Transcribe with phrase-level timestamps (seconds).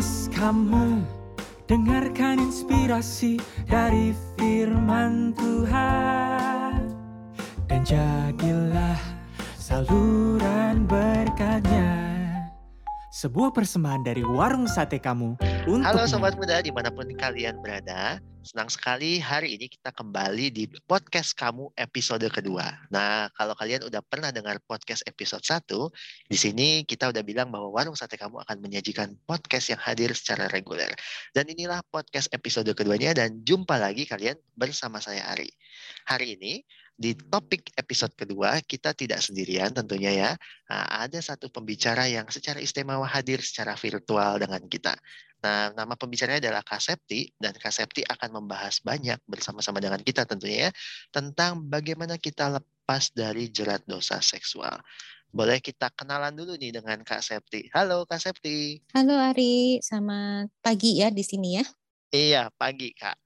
[0.00, 1.04] podcast kamu.
[1.68, 3.36] Dengarkan inspirasi
[3.68, 6.88] dari firman Tuhan.
[7.68, 8.96] Dan jadilah
[9.60, 11.92] saluran berkatnya.
[13.12, 15.36] Sebuah persembahan dari warung sate kamu
[15.68, 20.48] untuk Halo Sobat Muda di mana pun kalian berada Senang sekali hari ini kita kembali
[20.48, 25.68] di podcast kamu episode kedua Nah kalau kalian udah pernah dengar podcast episode 1
[26.24, 30.48] Di sini kita udah bilang bahwa warung sate kamu akan menyajikan podcast yang hadir secara
[30.48, 30.88] reguler
[31.36, 35.52] Dan inilah podcast episode keduanya dan jumpa lagi kalian bersama saya Ari
[36.08, 36.64] Hari ini
[37.00, 40.30] di topik episode kedua kita tidak sendirian tentunya ya.
[40.68, 44.92] Nah, ada satu pembicara yang secara istimewa hadir secara virtual dengan kita.
[45.40, 50.28] Nah, nama pembicaranya adalah Kak Septi dan Kak Septi akan membahas banyak bersama-sama dengan kita
[50.28, 50.70] tentunya ya
[51.08, 54.76] tentang bagaimana kita lepas dari jerat dosa seksual.
[55.32, 57.72] Boleh kita kenalan dulu nih dengan Kak Septi.
[57.72, 58.84] Halo Kak Septi.
[58.92, 61.64] Halo Ari, selamat pagi ya di sini ya.
[62.12, 63.16] Iya, pagi Kak.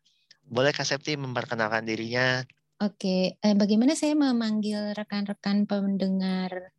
[0.47, 2.45] Boleh Kak Septi memperkenalkan dirinya
[2.83, 6.74] Oke, eh, bagaimana saya memanggil rekan-rekan pendengar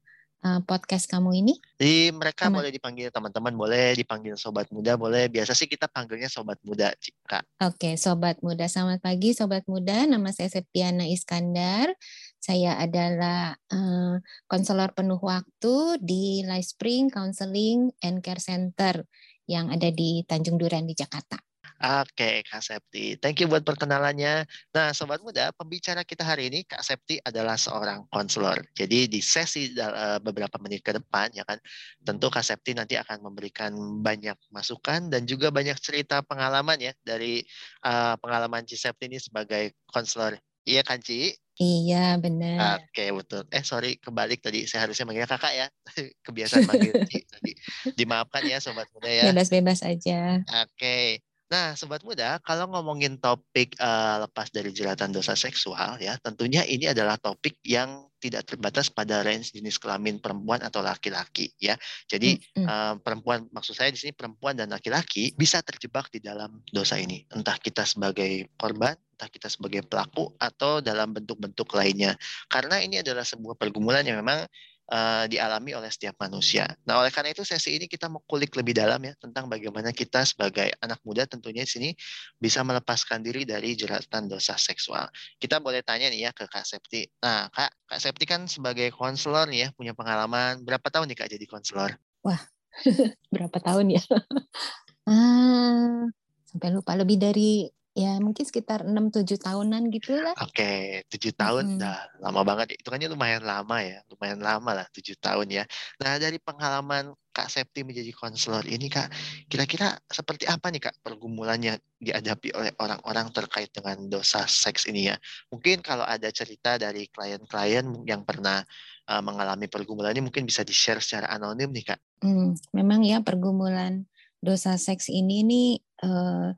[0.46, 1.54] uh, podcast kamu ini?
[1.76, 2.62] Di mereka Teman.
[2.62, 5.26] boleh dipanggil teman-teman, boleh dipanggil sobat muda, boleh.
[5.28, 6.94] Biasa sih kita panggilnya sobat muda,
[7.26, 7.44] Kak.
[7.66, 8.70] Oke, sobat muda.
[8.70, 10.06] Selamat pagi, sobat muda.
[10.06, 11.90] Nama saya Septiana Iskandar.
[12.38, 19.02] Saya adalah uh, konselor penuh waktu di Life Spring Counseling and Care Center
[19.50, 21.42] yang ada di Tanjung Duren di Jakarta.
[21.76, 23.20] Oke, Kak Septi.
[23.20, 24.48] Thank you buat perkenalannya.
[24.72, 28.64] Nah, Sobat Muda, pembicara kita hari ini, Kak Septi adalah seorang konselor.
[28.72, 31.60] Jadi di sesi uh, beberapa menit ke depan, ya kan,
[32.00, 37.44] tentu Kak Septi nanti akan memberikan banyak masukan dan juga banyak cerita pengalaman ya dari
[37.84, 40.40] uh, pengalaman Ci Septi ini sebagai konselor.
[40.64, 41.36] Iya kan, Ci?
[41.56, 42.84] Iya, benar.
[42.84, 43.48] Oke, betul.
[43.52, 44.64] Eh, sorry, kebalik tadi.
[44.68, 45.68] Saya harusnya manggilnya kakak ya.
[46.26, 47.52] Kebiasaan manggil Ci tadi.
[48.00, 49.32] Dimaafkan ya, Sobat Muda ya.
[49.32, 50.40] Bebas-bebas aja.
[50.64, 51.20] Oke.
[51.46, 56.90] Nah, sobat muda, kalau ngomongin topik uh, lepas dari jeratan dosa seksual ya, tentunya ini
[56.90, 61.78] adalah topik yang tidak terbatas pada range jenis kelamin perempuan atau laki-laki ya.
[62.10, 62.66] Jadi mm -hmm.
[62.66, 67.22] uh, perempuan maksud saya di sini perempuan dan laki-laki bisa terjebak di dalam dosa ini.
[67.30, 72.18] Entah kita sebagai korban, entah kita sebagai pelaku atau dalam bentuk-bentuk lainnya.
[72.50, 74.50] Karena ini adalah sebuah pergumulan yang memang
[74.92, 76.70] uh, dialami oleh setiap manusia.
[76.86, 80.22] Nah, oleh karena itu sesi ini kita mau kulik lebih dalam ya tentang bagaimana kita
[80.26, 81.90] sebagai anak muda tentunya di sini
[82.38, 85.10] bisa melepaskan diri dari jeratan dosa seksual.
[85.42, 87.06] Kita boleh tanya nih ya ke Kak Septi.
[87.22, 91.46] Nah, Kak, Kak Septi kan sebagai konselor ya punya pengalaman berapa tahun nih Kak jadi
[91.50, 91.98] konselor?
[92.22, 92.42] Wah,
[93.34, 94.04] berapa tahun ya?
[95.10, 96.06] ah,
[96.46, 100.36] sampai lupa lebih dari ya mungkin sekitar 6-7 tahunan gitu lah.
[100.44, 101.80] Oke, tujuh tahun hmm.
[101.80, 102.76] dah lama banget.
[102.76, 105.64] Itu kan lumayan lama ya, lumayan lama lah tujuh tahun ya.
[106.04, 109.12] Nah dari pengalaman Kak Septi menjadi konselor ini Kak,
[109.48, 115.12] kira-kira seperti apa nih Kak pergumulan yang dihadapi oleh orang-orang terkait dengan dosa seks ini
[115.12, 115.16] ya?
[115.48, 118.60] Mungkin kalau ada cerita dari klien-klien yang pernah
[119.08, 122.00] uh, mengalami pergumulan ini mungkin bisa di-share secara anonim nih Kak.
[122.28, 124.04] Hmm, memang ya pergumulan
[124.44, 125.70] dosa seks ini nih
[126.04, 126.56] uh,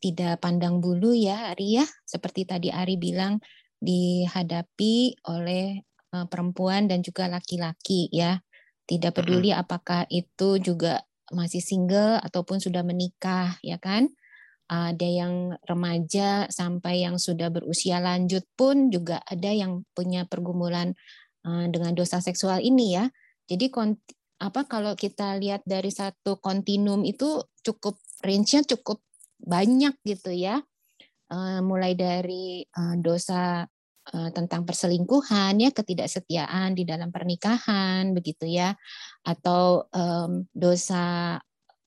[0.00, 1.86] tidak pandang bulu ya Ari ya.
[2.08, 3.38] Seperti tadi Ari bilang
[3.80, 5.84] dihadapi oleh
[6.16, 8.40] uh, perempuan dan juga laki-laki ya.
[8.88, 10.98] Tidak peduli apakah itu juga
[11.30, 14.10] masih single ataupun sudah menikah ya kan?
[14.70, 15.34] Ada yang
[15.66, 20.94] remaja sampai yang sudah berusia lanjut pun juga ada yang punya pergumulan
[21.46, 23.04] uh, dengan dosa seksual ini ya.
[23.46, 23.70] Jadi
[24.40, 29.02] apa kalau kita lihat dari satu kontinum itu cukup range-nya cukup
[29.44, 30.60] banyak gitu ya.
[31.30, 33.62] Uh, mulai dari uh, dosa
[34.10, 38.74] uh, tentang perselingkuhan ya ketidaksetiaan di dalam pernikahan begitu ya.
[39.22, 41.38] Atau um, dosa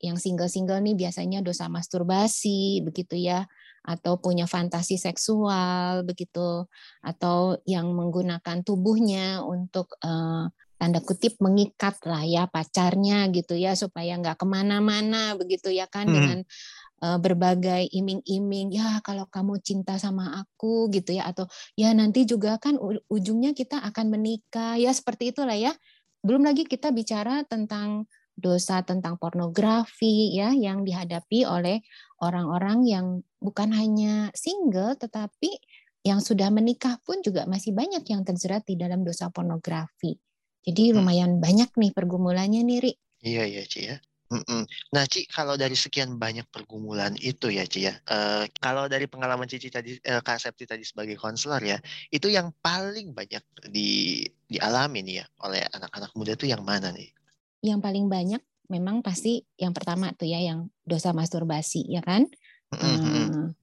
[0.03, 3.43] yang single-single nih biasanya dosa masturbasi begitu ya.
[3.83, 6.63] Atau punya fantasi seksual begitu.
[7.03, 10.47] Atau yang menggunakan tubuhnya untuk uh,
[10.79, 16.11] tanda kutip mengikat lah ya pacarnya gitu ya supaya nggak ke mana-mana begitu ya kan
[16.11, 16.15] hmm.
[16.15, 21.45] dengan Eh, berbagai iming-iming ya kalau kamu cinta sama aku gitu ya atau
[21.75, 22.79] ya nanti juga kan
[23.11, 25.75] ujungnya kita akan menikah ya seperti itulah ya
[26.23, 31.83] belum lagi kita bicara tentang dosa tentang pornografi ya yang dihadapi oleh
[32.23, 33.05] orang-orang yang
[33.37, 35.59] bukan hanya single tetapi
[36.03, 40.19] yang sudah menikah pun juga masih banyak yang terjerat di dalam dosa pornografi.
[40.63, 40.95] Jadi hmm.
[40.99, 42.93] lumayan banyak nih pergumulannya nih, Ri.
[43.23, 43.95] Iya, iya, Ci ya.
[44.33, 44.65] Mm-mm.
[44.97, 49.45] Nah, Ci, kalau dari sekian banyak pergumulan itu ya, Ci ya, uh, kalau dari pengalaman
[49.45, 51.77] Cici tadi, uh, Kak Septi tadi sebagai konselor ya,
[52.09, 57.13] itu yang paling banyak di dialami nih ya oleh anak-anak muda itu yang mana nih?
[57.61, 58.41] Yang paling banyak
[58.73, 62.25] memang pasti yang pertama tuh ya yang dosa masturbasi ya kan
[62.73, 63.53] uh,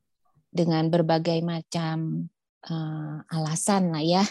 [0.52, 2.28] dengan berbagai macam
[2.69, 4.25] uh, alasan lah ya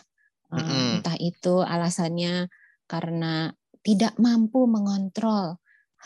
[0.53, 2.47] uh, entah itu alasannya
[2.85, 3.51] karena
[3.83, 5.57] tidak mampu mengontrol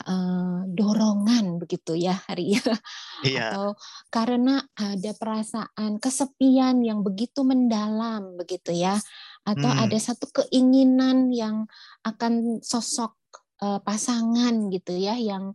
[0.07, 2.63] uh, dorongan begitu ya hari ya
[3.27, 3.53] iya.
[3.53, 3.77] atau
[4.09, 8.97] karena ada perasaan kesepian yang begitu mendalam begitu ya
[9.43, 9.83] atau hmm.
[9.83, 11.67] ada satu keinginan yang
[12.07, 13.13] akan sosok
[13.61, 15.53] uh, pasangan gitu ya yang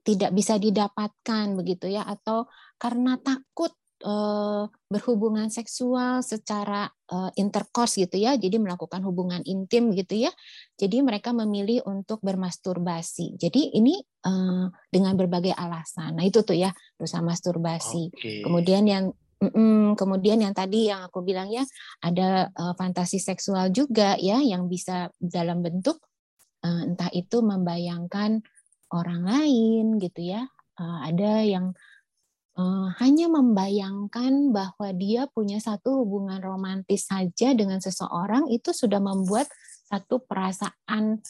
[0.00, 2.48] tidak bisa didapatkan begitu ya atau
[2.80, 3.74] karena takut
[4.04, 10.32] uh, berhubungan seksual secara uh, intercourse gitu ya, jadi melakukan hubungan intim gitu ya.
[10.76, 13.36] Jadi mereka memilih untuk bermasturbasi.
[13.36, 16.16] Jadi ini uh, dengan berbagai alasan.
[16.16, 18.12] Nah itu tuh ya dosa masturbasi.
[18.12, 18.40] Okay.
[18.44, 19.04] Kemudian yang
[19.96, 21.64] kemudian yang tadi yang aku bilang ya
[22.04, 25.96] ada uh, fantasi seksual juga ya yang bisa dalam bentuk
[26.60, 28.44] uh, entah itu membayangkan
[28.92, 30.44] orang lain gitu ya
[30.76, 31.72] uh, ada yang
[32.60, 39.48] uh, hanya membayangkan bahwa dia punya satu hubungan romantis saja dengan seseorang itu sudah membuat
[39.88, 41.24] satu perasaan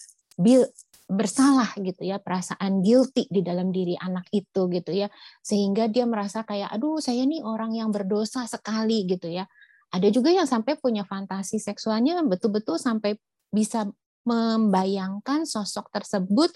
[1.10, 5.08] bersalah gitu ya perasaan guilty di dalam diri anak itu gitu ya.
[5.42, 9.46] Sehingga dia merasa kayak aduh saya nih orang yang berdosa sekali gitu ya.
[9.90, 13.18] Ada juga yang sampai punya fantasi seksualnya betul-betul sampai
[13.50, 13.90] bisa
[14.22, 16.54] membayangkan sosok tersebut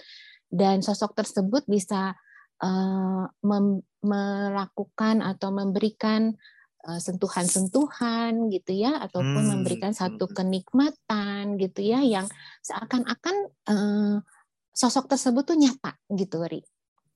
[0.55, 2.15] dan sosok tersebut bisa
[2.63, 3.27] uh,
[4.05, 6.37] melakukan atau memberikan
[6.85, 9.53] uh, sentuhan-sentuhan gitu ya ataupun hmm.
[9.59, 12.29] memberikan satu kenikmatan gitu ya yang
[12.61, 13.37] seakan-akan
[13.73, 14.17] uh,
[14.71, 16.61] sosok tersebut tuh nyata gitu Ri.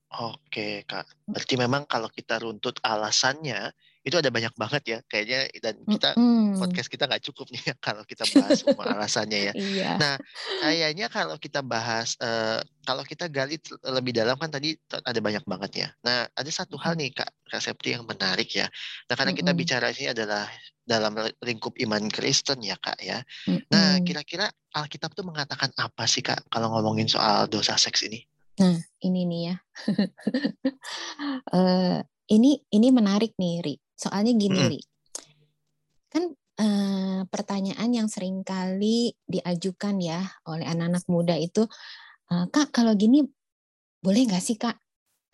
[0.08, 3.76] Oke kak, berarti memang kalau kita runtut alasannya
[4.08, 6.56] itu ada banyak banget ya kayaknya dan kita mm.
[6.56, 9.52] podcast kita nggak cukup nih kalau kita bahas semua alasannya ya.
[9.52, 9.90] Iya.
[10.00, 10.14] Nah
[10.64, 14.72] kayaknya kalau kita bahas uh, kalau kita gali lebih dalam kan tadi
[15.04, 15.88] ada banyak banget ya.
[16.00, 18.64] Nah ada satu hal nih kak kak Septi yang menarik ya.
[19.12, 20.48] Nah karena kita bicara ini adalah
[20.88, 21.12] dalam
[21.44, 23.20] lingkup iman Kristen ya kak ya.
[23.68, 28.24] Nah kira-kira Alkitab tuh mengatakan apa sih kak kalau ngomongin soal dosa seks ini?
[28.56, 29.56] Nah ini nih ya.
[31.52, 32.00] uh,
[32.34, 34.86] ini ini menarik nih Ri Soalnya gini, hmm.
[36.06, 36.24] kan
[36.62, 41.66] eh, pertanyaan yang sering kali diajukan ya oleh anak-anak muda itu,
[42.30, 43.26] eh, kak kalau gini
[43.98, 44.78] boleh nggak sih kak?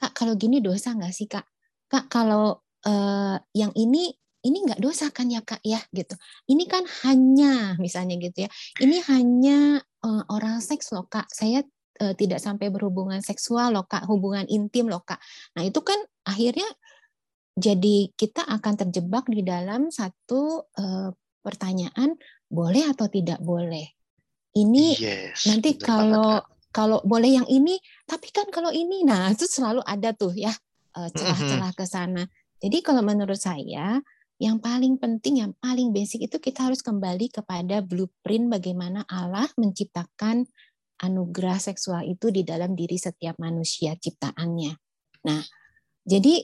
[0.01, 1.45] Kak kalau gini dosa nggak sih kak?
[1.93, 4.09] Kak kalau eh, yang ini
[4.45, 6.15] ini nggak dosa kan ya kak ya gitu.
[6.53, 8.51] Ini kan hanya misalnya gitu ya.
[8.77, 11.25] Ini hanya uh, orang seks loh kak.
[11.33, 11.65] Saya
[12.05, 15.19] uh, tidak sampai berhubungan seksual loh kak, hubungan intim loh kak.
[15.57, 15.97] Nah itu kan
[16.29, 16.69] akhirnya
[17.55, 22.19] jadi kita akan terjebak di dalam satu uh, pertanyaan
[22.51, 23.87] boleh atau tidak boleh.
[24.55, 26.39] Ini yes, nanti kalau
[26.75, 30.51] kalau boleh yang ini, tapi kan kalau ini, nah itu selalu ada tuh ya
[30.99, 32.27] eh, celah-celah ke sana.
[32.59, 34.03] Jadi kalau menurut saya
[34.43, 40.51] yang paling penting, yang paling basic itu kita harus kembali kepada blueprint bagaimana Allah menciptakan
[40.99, 44.75] anugerah seksual itu di dalam diri setiap manusia ciptaannya.
[45.31, 45.43] Nah,
[46.03, 46.43] jadi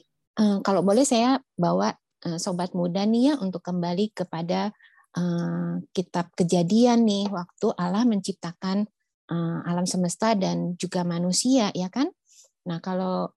[0.65, 1.93] kalau boleh saya bawa
[2.25, 4.73] eh, sobat muda nih ya untuk kembali kepada
[5.17, 8.89] eh, kitab kejadian nih waktu Allah menciptakan
[9.63, 12.11] alam semesta dan juga manusia ya kan.
[12.67, 13.31] Nah, kalau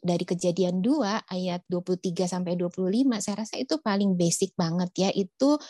[0.00, 5.60] dari kejadian 2 ayat 23 sampai 25 saya rasa itu paling basic banget ya itu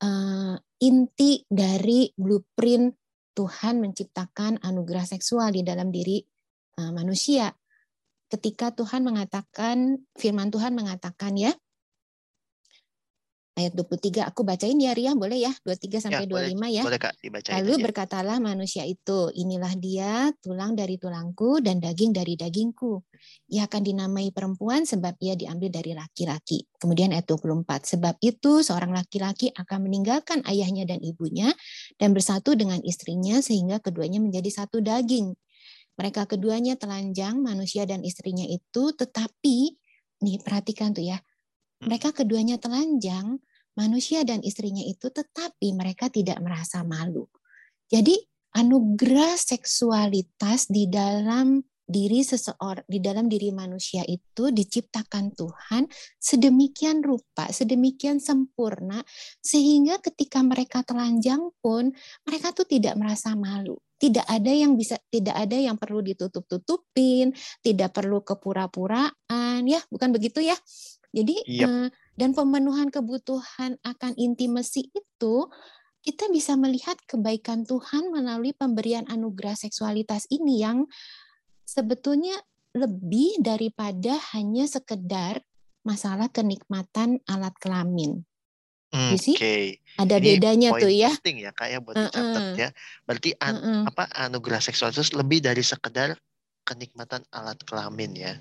[0.00, 2.96] uh, inti dari blueprint
[3.36, 6.24] Tuhan menciptakan anugerah seksual di dalam diri
[6.80, 7.52] uh, manusia
[8.30, 11.52] ketika Tuhan mengatakan, firman Tuhan mengatakan ya,
[13.60, 16.82] ayat 23 aku bacain ya Ria boleh ya 23 sampai ya, 25 boleh, ya.
[16.86, 17.54] Boleh Kak dibacain.
[17.60, 17.82] Lalu aja.
[17.84, 23.04] berkatalah manusia itu, inilah dia tulang dari tulangku dan daging dari dagingku.
[23.52, 26.64] Ia akan dinamai perempuan sebab ia diambil dari laki-laki.
[26.80, 31.52] Kemudian ayat 24, sebab itu seorang laki-laki akan meninggalkan ayahnya dan ibunya
[32.00, 35.36] dan bersatu dengan istrinya sehingga keduanya menjadi satu daging.
[36.00, 39.76] Mereka keduanya telanjang, manusia dan istrinya itu, tetapi,
[40.24, 41.20] nih perhatikan tuh ya,
[41.84, 43.36] mereka keduanya telanjang,
[43.76, 47.28] manusia dan istrinya itu, tetapi mereka tidak merasa malu.
[47.92, 48.16] Jadi
[48.56, 55.90] anugerah seksualitas di dalam diri seseorang di dalam diri manusia itu diciptakan Tuhan
[56.22, 59.02] sedemikian rupa, sedemikian sempurna
[59.42, 61.90] sehingga ketika mereka telanjang pun
[62.22, 67.92] mereka tuh tidak merasa malu tidak ada yang bisa tidak ada yang perlu ditutup-tutupin, tidak
[67.92, 70.56] perlu kepura-puraan ya, bukan begitu ya.
[71.12, 71.68] Jadi yep.
[71.68, 75.34] uh, dan pemenuhan kebutuhan akan intimasi itu
[76.00, 80.88] kita bisa melihat kebaikan Tuhan melalui pemberian anugerah seksualitas ini yang
[81.68, 82.40] sebetulnya
[82.72, 85.44] lebih daripada hanya sekedar
[85.84, 88.24] masalah kenikmatan alat kelamin.
[88.90, 89.38] Oke.
[89.38, 89.64] Okay.
[90.00, 91.10] Ada Ini bedanya tuh ya.
[91.20, 92.54] Penting ya kak ya buat uh -uh.
[92.58, 92.68] ya.
[93.06, 93.82] Berarti an, uh -uh.
[93.86, 96.18] apa anugerah seksual itu lebih dari sekedar
[96.66, 98.32] kenikmatan alat kelamin ya.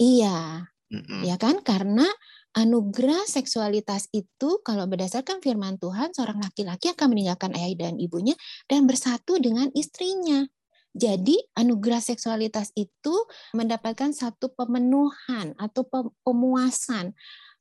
[0.00, 0.68] Iya.
[0.88, 1.20] Mm -mm.
[1.28, 2.08] Ya kan karena
[2.56, 8.32] anugerah seksualitas itu kalau berdasarkan firman Tuhan seorang laki-laki akan meninggalkan ayah dan ibunya
[8.64, 10.48] dan bersatu dengan istrinya.
[10.96, 13.14] Jadi anugerah seksualitas itu
[13.52, 15.84] mendapatkan satu pemenuhan atau
[16.24, 17.12] pemuasan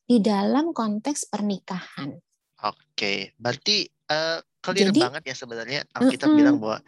[0.07, 2.17] di dalam konteks pernikahan.
[2.65, 6.37] Oke, berarti uh, clear Jadi, banget ya sebenarnya Alkitab uh -uh.
[6.37, 6.79] bilang bahwa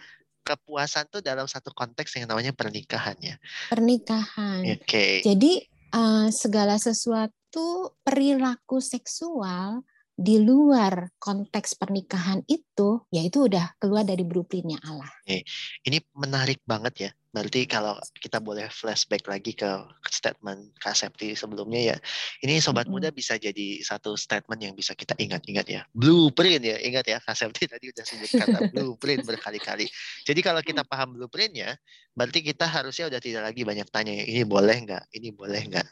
[0.41, 3.35] kepuasan tuh dalam satu konteks yang namanya pernikahan ya.
[3.69, 4.65] Pernikahan.
[4.65, 4.81] Oke.
[4.81, 5.13] Okay.
[5.21, 5.61] Jadi
[5.93, 9.85] uh, segala sesuatu perilaku seksual
[10.19, 15.07] di luar konteks pernikahan itu, yaitu udah keluar dari blueprintnya Allah.
[15.23, 15.47] Oke.
[15.85, 17.11] Ini menarik banget ya.
[17.29, 19.69] Berarti kalau kita boleh flashback lagi ke
[20.09, 21.98] statement Kak Septi sebelumnya ya,
[22.41, 23.05] ini sobat mm -hmm.
[23.05, 25.81] muda bisa jadi satu statement yang bisa kita ingat-ingat ya.
[25.93, 29.86] Blueprint ya, ingat ya Kak Septi tadi udah sebut kata blueprint berkali-kali.
[30.25, 31.77] Jadi kalau kita paham blueprintnya,
[32.17, 35.88] berarti kita harusnya udah tidak lagi banyak tanya ini boleh nggak, ini boleh nggak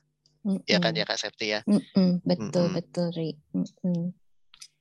[0.48, 0.64] Mm-mm.
[0.64, 1.60] Ya kan ya Kak Septi ya?
[1.68, 2.24] Mm-mm.
[2.24, 2.78] Betul, Mm-mm.
[2.80, 3.36] betul Ri.
[3.52, 4.16] Mm-mm.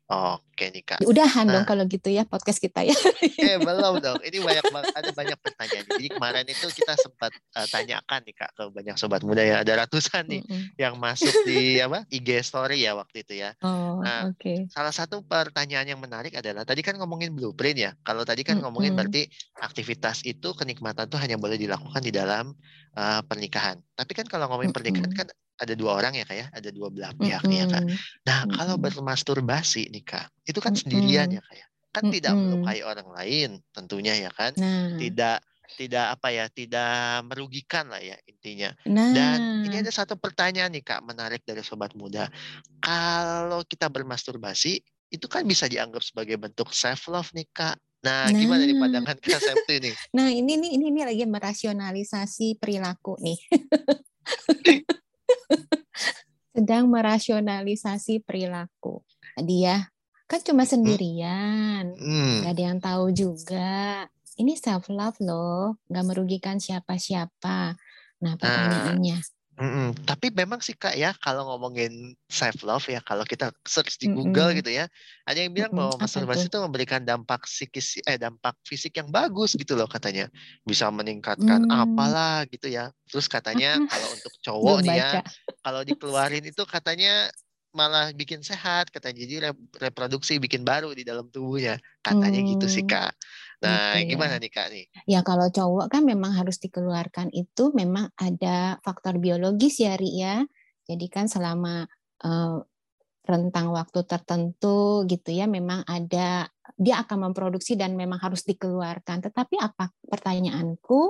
[0.07, 1.03] Oke nih kak.
[1.03, 2.95] Udahan nah, dong kalau gitu ya podcast kita ya.
[3.43, 4.23] eh belum dong.
[4.23, 5.83] Ini banyak banget ada banyak pertanyaan.
[5.83, 9.67] Jadi kemarin itu kita sempat uh, tanyakan nih kak ke banyak sobat muda ya.
[9.67, 10.63] Ada ratusan nih mm -hmm.
[10.79, 13.51] yang masuk di apa IG story ya waktu itu ya.
[13.67, 14.71] Oh, nah, Okay.
[14.71, 17.91] Salah satu pertanyaan yang menarik adalah tadi kan ngomongin blueprint ya.
[18.07, 18.65] Kalau tadi kan mm -hmm.
[18.71, 19.27] ngomongin berarti
[19.59, 22.55] aktivitas itu kenikmatan tuh hanya boleh dilakukan di dalam
[22.95, 23.83] uh, pernikahan.
[23.99, 25.03] Tapi kan kalau ngomongin mm -hmm.
[25.03, 27.61] pernikahan kan ada dua orang ya kak ya, ada dua belah pihak mm -hmm.
[27.61, 27.85] ya kak.
[28.29, 28.57] Nah mm -hmm.
[28.61, 31.39] kalau bermasturbasi nih kak, itu kan sendirian mm -hmm.
[31.41, 32.15] ya kak ya, kan mm -hmm.
[32.21, 34.97] tidak melukai orang lain tentunya ya kan, nah.
[35.01, 35.39] tidak
[35.75, 38.71] tidak apa ya, tidak merugikan lah ya intinya.
[38.87, 39.11] Nah.
[39.11, 42.31] Dan ini ada satu pertanyaan nih kak, menarik dari sobat muda.
[42.79, 44.79] Kalau kita bermasturbasi,
[45.11, 47.75] itu kan bisa dianggap sebagai bentuk self love nih kak.
[48.07, 49.95] Nah, nah, gimana nih pandangan Kak Septi nih?
[50.15, 53.39] Nah, ini nih ini ini lagi merasionalisasi perilaku nih.
[56.57, 59.05] sedang merasionalisasi perilaku.
[59.37, 59.93] Dia
[60.27, 62.49] kan cuma sendirian, hmm.
[62.49, 64.09] gak ada yang tahu juga.
[64.37, 67.77] Ini self love loh, gak merugikan siapa-siapa.
[68.25, 69.21] Nah pertanyaannya,
[69.57, 69.97] Mm-mm.
[70.05, 74.53] Tapi memang sih kak ya kalau ngomongin self love ya kalau kita search di Google
[74.53, 74.61] Mm-mm.
[74.61, 74.85] gitu ya
[75.25, 75.97] ada yang bilang Mm-mm.
[75.97, 80.29] bahwa masturbasi itu memberikan dampak psikis eh dampak fisik yang bagus gitu loh katanya
[80.61, 81.73] bisa meningkatkan mm.
[81.73, 85.11] apalah gitu ya terus katanya kalau untuk cowok nih ya
[85.65, 87.33] kalau dikeluarin itu katanya
[87.73, 89.37] malah bikin sehat katanya jadi
[89.81, 92.49] reproduksi bikin baru di dalam tubuhnya katanya mm.
[92.57, 92.93] gitu sih mm.
[92.93, 93.13] kak
[93.65, 94.11] Nah, gitu ya.
[94.13, 94.85] gimana nih Kak nih?
[95.09, 100.45] Ya kalau cowok kan memang harus dikeluarkan itu memang ada faktor biologis ya Ri ya.
[100.87, 101.89] Jadi kan selama
[102.23, 102.61] uh,
[103.27, 106.47] rentang waktu tertentu gitu ya memang ada
[106.79, 109.25] dia akan memproduksi dan memang harus dikeluarkan.
[109.25, 111.01] Tetapi apa pertanyaanku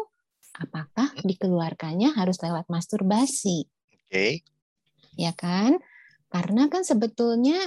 [0.56, 1.26] apakah hmm?
[1.26, 3.66] dikeluarkannya harus lewat masturbasi?
[3.66, 4.08] Oke.
[4.08, 4.32] Okay.
[5.18, 5.82] Ya kan?
[6.32, 7.58] Karena kan sebetulnya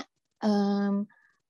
[0.41, 1.05] um,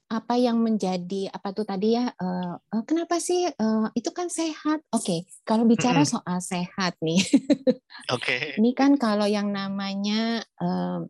[0.09, 4.81] apa yang menjadi apa tuh tadi ya uh, uh, kenapa sih uh, itu kan sehat
[4.89, 6.13] oke okay, kalau bicara mm -hmm.
[6.17, 7.21] soal sehat nih
[8.17, 8.57] oke okay.
[8.57, 11.05] ini kan kalau yang namanya uh,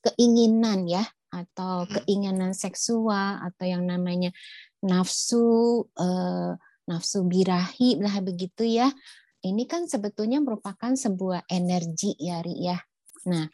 [0.00, 4.32] keinginan ya atau keinginan seksual atau yang namanya
[4.80, 6.56] nafsu uh,
[6.88, 8.88] nafsu birahi lah begitu ya
[9.44, 12.80] ini kan sebetulnya merupakan sebuah energi ya Ri ya
[13.28, 13.44] nah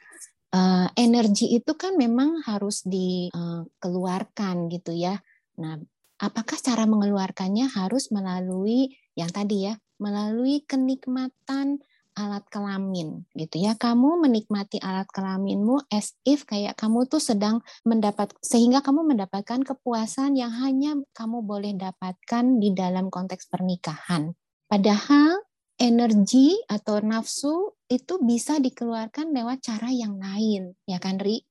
[0.53, 5.19] uh, energi itu kan memang harus dikeluarkan gitu ya.
[5.59, 5.81] Nah,
[6.21, 11.83] apakah cara mengeluarkannya harus melalui yang tadi ya, melalui kenikmatan
[12.13, 13.73] alat kelamin gitu ya.
[13.77, 20.37] Kamu menikmati alat kelaminmu as if kayak kamu tuh sedang mendapat sehingga kamu mendapatkan kepuasan
[20.37, 24.37] yang hanya kamu boleh dapatkan di dalam konteks pernikahan.
[24.69, 25.42] Padahal
[25.83, 31.43] energi atau nafsu itu bisa dikeluarkan lewat cara yang lain, ya kan Ri?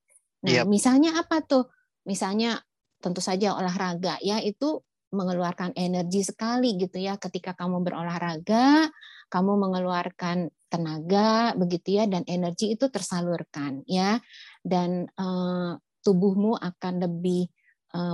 [0.48, 0.66] Nah, yep.
[0.66, 1.68] misalnya apa tuh?
[2.08, 2.58] Misalnya
[2.98, 4.80] tentu saja olahraga ya itu
[5.12, 8.88] mengeluarkan energi sekali gitu ya ketika kamu berolahraga,
[9.28, 14.16] kamu mengeluarkan tenaga begitu ya dan energi itu tersalurkan ya
[14.64, 17.52] dan uh, tubuhmu akan lebih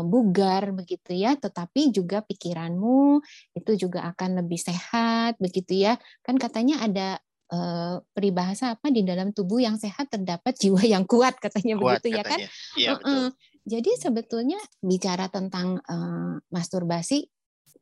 [0.03, 3.23] bugar begitu ya, tetapi juga pikiranmu
[3.55, 5.95] itu juga akan lebih sehat begitu ya.
[6.27, 7.09] Kan katanya ada
[7.55, 12.19] uh, peribahasa apa di dalam tubuh yang sehat terdapat jiwa yang kuat katanya kuat, begitu
[12.19, 12.25] katanya.
[12.25, 12.39] ya kan?
[12.75, 13.27] Ya, uh -uh.
[13.69, 17.29] Jadi sebetulnya bicara tentang uh, masturbasi,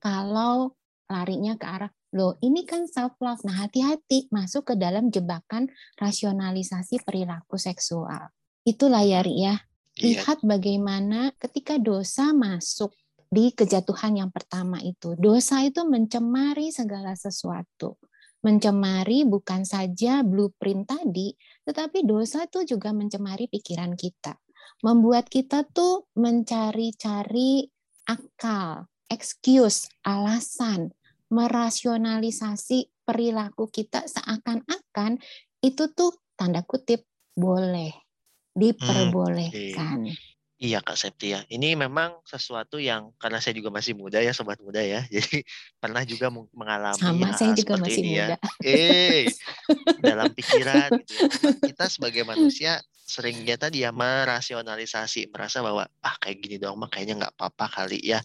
[0.03, 0.75] kalau
[1.07, 3.45] larinya ke arah loh ini kan self love.
[3.47, 8.33] Nah hati-hati masuk ke dalam jebakan rasionalisasi perilaku seksual.
[8.67, 9.55] Itulah ya Ri ya.
[9.97, 10.23] Iya.
[10.23, 12.93] Lihat bagaimana ketika dosa masuk
[13.26, 15.17] di kejatuhan yang pertama itu.
[15.17, 17.99] Dosa itu mencemari segala sesuatu.
[18.45, 21.35] Mencemari bukan saja blueprint tadi,
[21.67, 24.38] tetapi dosa itu juga mencemari pikiran kita
[24.85, 27.69] membuat kita tuh mencari-cari
[28.07, 30.93] akal, excuse, alasan,
[31.33, 35.19] merasionalisasi perilaku kita seakan-akan
[35.65, 37.93] itu tuh tanda kutip boleh,
[38.57, 40.09] diperbolehkan.
[40.09, 40.17] Hmm,
[40.57, 44.81] Iya Kak Septia, ini memang sesuatu yang karena saya juga masih muda ya sobat muda
[44.81, 45.45] ya, jadi
[45.77, 48.27] pernah juga mengalami Sama, hal saya juga masih ini ya.
[48.33, 48.37] muda.
[48.41, 48.49] ya.
[48.65, 49.25] Eh,
[50.01, 51.13] dalam pikiran gitu.
[51.13, 51.29] Ya.
[51.69, 57.21] Kita sebagai manusia seringnya tadi ya merasionalisasi merasa bahwa ah kayak gini doang mah kayaknya
[57.21, 58.19] nggak apa-apa kali ya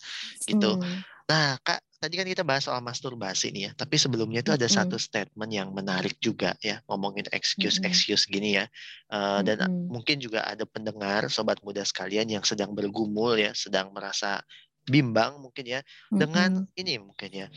[0.48, 0.80] gitu.
[0.80, 1.04] Hmm.
[1.28, 4.74] Nah kak tadi kan kita bahas soal masturbasi nih ya, tapi sebelumnya itu ada hmm.
[4.74, 7.86] satu statement yang menarik juga ya ngomongin excuse hmm.
[7.86, 8.66] excuse gini ya,
[9.14, 9.94] uh, dan hmm.
[9.94, 14.42] mungkin juga ada pendengar sobat muda sekalian yang sedang bergumul ya, sedang merasa
[14.90, 16.18] bimbang mungkin ya hmm.
[16.18, 17.48] dengan ini mungkin ya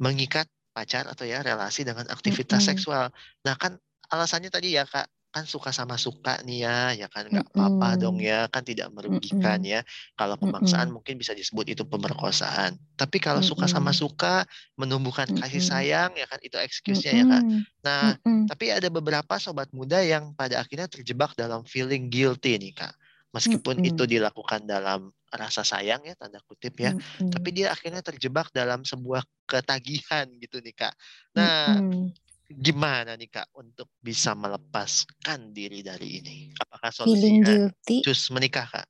[0.00, 2.70] mengikat pacar atau ya relasi dengan aktivitas hmm.
[2.72, 3.12] seksual.
[3.44, 3.76] Nah kan
[4.08, 8.18] alasannya tadi ya kak kan suka sama suka nih ya, ya kan nggak apa-apa dong
[8.18, 9.74] ya, kan tidak merugikan mm -hmm.
[9.78, 9.80] ya.
[10.18, 10.94] Kalau pemaksaan mm -hmm.
[10.98, 12.74] mungkin bisa disebut itu pemerkosaan.
[12.98, 13.62] Tapi kalau mm -hmm.
[13.62, 14.42] suka sama suka,
[14.74, 15.42] menumbuhkan mm -hmm.
[15.46, 17.30] kasih sayang ya kan itu excuse-nya mm -hmm.
[17.30, 17.42] ya kan.
[17.86, 18.44] Nah, mm -hmm.
[18.50, 22.94] tapi ada beberapa sobat muda yang pada akhirnya terjebak dalam feeling guilty nih kak.
[23.30, 23.90] Meskipun mm -hmm.
[23.94, 27.30] itu dilakukan dalam rasa sayang ya tanda kutip ya, mm -hmm.
[27.30, 30.94] tapi dia akhirnya terjebak dalam sebuah ketagihan gitu nih kak.
[31.38, 36.36] Nah, mm -hmm gimana nih kak untuk bisa melepaskan diri dari ini?
[36.58, 37.70] Apakah solusinya
[38.02, 38.86] cus menikah kak?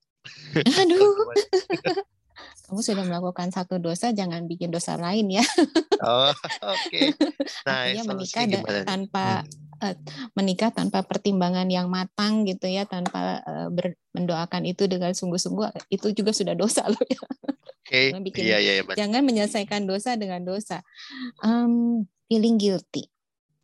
[0.64, 1.12] Aduh.
[2.70, 5.44] Kamu sudah melakukan satu dosa, jangan bikin dosa lain ya.
[6.06, 6.30] oh,
[6.64, 6.88] oke.
[6.88, 7.10] Okay.
[7.66, 8.42] Nah, Artinya menikah
[8.86, 9.84] tanpa hmm.
[9.84, 9.96] uh,
[10.38, 16.14] menikah tanpa pertimbangan yang matang gitu ya, tanpa uh, ber, mendoakan itu dengan sungguh-sungguh, itu
[16.14, 17.20] juga sudah dosa loh ya.
[17.20, 18.14] Oke.
[18.14, 18.42] Okay.
[18.46, 20.80] Iya, iya, iya, jangan menyelesaikan dosa dengan dosa.
[21.42, 23.10] Um, feeling guilty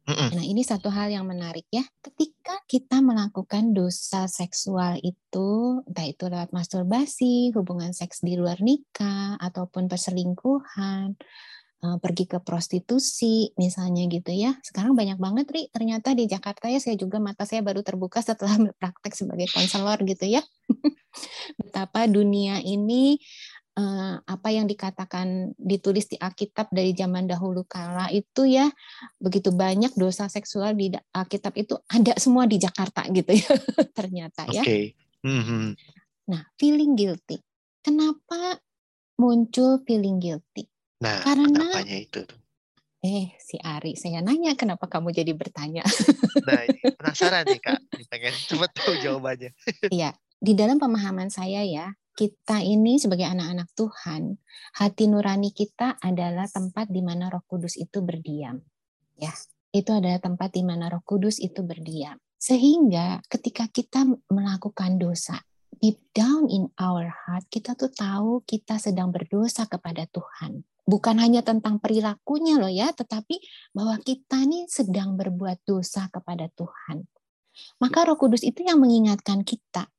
[0.06, 1.82] Nah, ini satu hal yang menarik ya.
[1.98, 9.34] Ketika kita melakukan dosa seksual itu, entah itu lewat masturbasi, hubungan seks di luar nikah,
[9.42, 11.18] ataupun perselingkuhan,
[11.82, 14.54] eh, pergi ke prostitusi, misalnya gitu ya.
[14.62, 15.62] Sekarang banyak banget, Ri.
[15.74, 20.38] Ternyata di Jakarta ya, saya juga mata saya baru terbuka setelah praktek sebagai konselor gitu
[20.38, 20.42] ya.
[21.58, 23.18] Betapa dunia ini
[23.76, 28.72] uh, apa yang dikatakan ditulis di Alkitab dari zaman dahulu kala itu ya
[29.20, 33.52] begitu banyak dosa seksual di Alkitab itu ada semua di Jakarta gitu ya
[33.98, 34.64] ternyata ya.
[34.64, 34.96] Okay.
[35.22, 35.66] Mm-hmm.
[36.30, 37.38] Nah, feeling guilty.
[37.82, 38.58] Kenapa
[39.18, 40.66] muncul feeling guilty?
[41.02, 42.24] Nah, Karena itu
[43.06, 45.86] Eh, si Ari, saya nanya kenapa kamu jadi bertanya.
[46.42, 47.78] nah, ini penasaran nih Kak,
[48.10, 49.54] pengen cepet tahu jawabannya.
[49.94, 50.10] Iya,
[50.42, 54.40] di dalam pemahaman saya ya, kita ini sebagai anak-anak Tuhan,
[54.80, 58.56] hati nurani kita adalah tempat di mana Roh Kudus itu berdiam.
[59.20, 59.36] Ya,
[59.76, 62.16] itu adalah tempat di mana Roh Kudus itu berdiam.
[62.40, 65.36] Sehingga ketika kita melakukan dosa,
[65.76, 70.64] deep down in our heart kita tuh tahu kita sedang berdosa kepada Tuhan.
[70.88, 73.42] Bukan hanya tentang perilakunya loh ya, tetapi
[73.76, 77.04] bahwa kita nih sedang berbuat dosa kepada Tuhan.
[77.76, 79.90] Maka Roh Kudus itu yang mengingatkan kita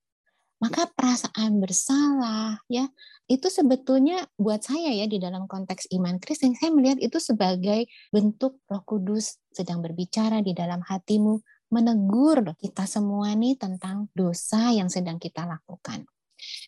[0.57, 2.89] maka perasaan bersalah ya
[3.29, 8.57] itu sebetulnya buat saya ya di dalam konteks iman Kristen saya melihat itu sebagai bentuk
[8.65, 11.37] Roh Kudus sedang berbicara di dalam hatimu
[11.69, 16.07] menegur kita semua nih tentang dosa yang sedang kita lakukan.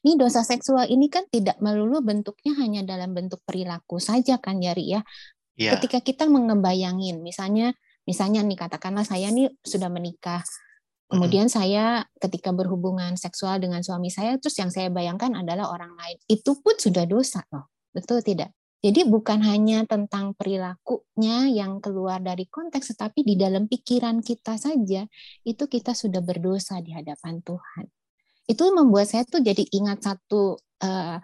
[0.03, 4.99] Ini dosa seksual ini kan tidak melulu bentuknya hanya dalam bentuk perilaku saja kan Yari
[4.99, 5.01] ya.
[5.55, 5.77] Yeah.
[5.77, 7.71] Ketika kita mengebayangin misalnya
[8.03, 10.41] misalnya nih katakanlah saya nih sudah menikah
[11.09, 16.21] Kemudian saya ketika berhubungan seksual dengan suami saya, terus yang saya bayangkan adalah orang lain.
[16.29, 17.73] Itu pun sudah dosa loh.
[17.89, 18.53] Betul tidak?
[18.79, 25.03] Jadi bukan hanya tentang perilakunya yang keluar dari konteks, tetapi di dalam pikiran kita saja
[25.43, 27.85] itu kita sudah berdosa di hadapan Tuhan.
[28.47, 31.17] Itu membuat saya tuh jadi ingat satu uh,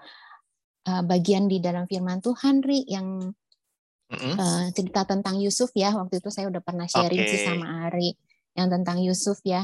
[0.89, 3.31] uh, bagian di dalam Firman Tuhan, Ri, yang
[4.11, 5.95] uh, cerita tentang Yusuf ya.
[5.95, 7.31] Waktu itu saya udah pernah sharing okay.
[7.37, 8.17] sih sama Ari
[8.55, 9.63] yang tentang Yusuf ya.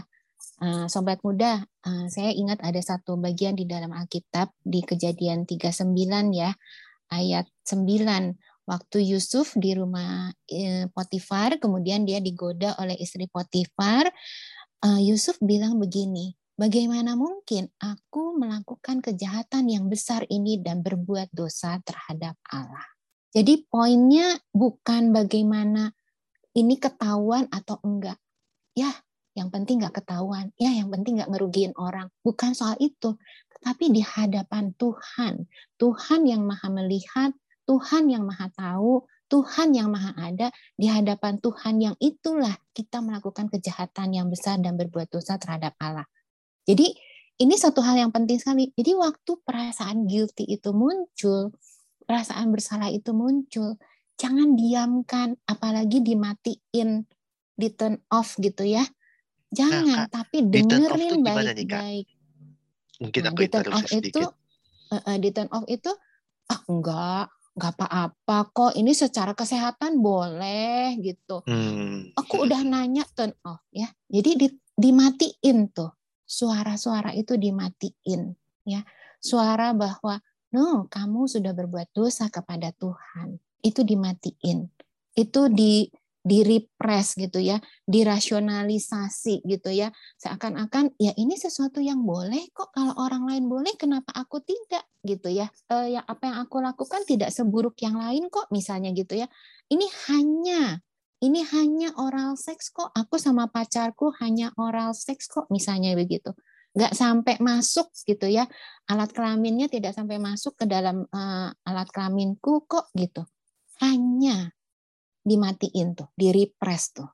[0.62, 5.93] Uh, Sobat muda, uh, saya ingat ada satu bagian di dalam Alkitab di kejadian 39
[6.34, 6.54] ya,
[7.10, 8.38] ayat 9.
[8.62, 14.10] Waktu Yusuf di rumah uh, Potifar, kemudian dia digoda oleh istri Potifar,
[14.82, 22.34] Yusuf bilang begini, bagaimana mungkin aku melakukan kejahatan yang besar ini dan berbuat dosa terhadap
[22.49, 22.86] Allah.
[23.30, 25.93] Jadi poinnya bukan bagaimana
[26.58, 28.19] ini ketahuan atau enggak.
[28.75, 28.91] Ya,
[29.32, 30.52] yang penting nggak ketahuan.
[30.60, 32.12] Ya, yang penting nggak ngerugiin orang.
[32.24, 33.15] Bukan soal itu.
[33.58, 35.48] Tetapi di hadapan Tuhan.
[35.80, 37.32] Tuhan yang maha melihat,
[37.63, 43.48] Tuhan yang maha tahu, Tuhan yang maha ada, di hadapan Tuhan yang itulah kita melakukan
[43.48, 46.04] kejahatan yang besar dan berbuat dosa terhadap Allah.
[46.67, 46.91] Jadi
[47.39, 48.76] ini satu hal yang penting sekali.
[48.76, 51.56] Jadi waktu perasaan guilty itu muncul,
[52.04, 53.80] perasaan bersalah itu muncul,
[54.20, 57.08] jangan diamkan, apalagi dimatiin,
[57.56, 58.84] di turn off gitu ya.
[59.52, 62.08] Jangan, nah, tapi dengerin baik-baik.
[63.04, 64.22] Mungkin nah, aku di turn off itu,
[64.96, 65.92] uh, di turn off itu,
[66.48, 71.44] ah enggak, nggak apa-apa kok ini secara kesehatan boleh gitu.
[71.44, 72.16] Hmm.
[72.16, 73.92] aku udah nanya turn off ya.
[74.08, 74.48] Jadi di,
[74.80, 75.92] dimatiin tuh
[76.24, 78.32] suara-suara itu dimatiin
[78.64, 78.88] ya.
[79.20, 80.24] Suara bahwa
[80.56, 83.36] no kamu sudah berbuat dosa kepada Tuhan.
[83.60, 84.72] Itu dimatiin.
[85.12, 87.57] Itu di di repress gitu ya,
[87.89, 89.89] dirasionalisasi gitu ya.
[90.21, 95.34] Seakan-akan ya ini sesuatu yang boleh kok kalau orang lain boleh kenapa aku tidak gitu
[95.34, 95.49] ya.
[95.65, 99.27] E, ya apa yang aku lakukan tidak seburuk yang lain kok misalnya gitu ya.
[99.73, 100.77] Ini hanya
[101.21, 102.93] ini hanya oral seks kok.
[102.93, 106.34] Aku sama pacarku hanya oral seks kok misalnya begitu.
[106.77, 108.45] Nggak sampai masuk gitu ya.
[108.89, 113.25] Alat kelaminnya tidak sampai masuk ke dalam uh, alat kelaminku kok gitu.
[113.81, 114.53] Hanya
[115.21, 117.10] dimatiin tuh, di repress tuh.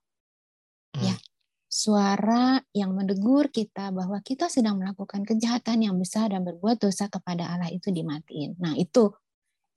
[0.97, 0.99] Ya.
[0.99, 1.07] Hmm.
[1.11, 1.15] Ya.
[1.67, 7.43] Suara yang mendegur kita bahwa kita sedang melakukan kejahatan yang besar dan berbuat dosa kepada
[7.53, 8.55] Allah itu dimatiin.
[8.57, 9.11] Nah, itu